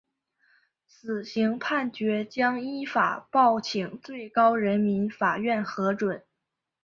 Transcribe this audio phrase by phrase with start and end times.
[0.87, 6.23] 死刑判决将依法报请最高人民法院核准。